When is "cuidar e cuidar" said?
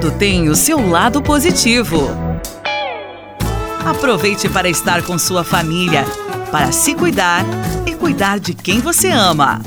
6.94-8.38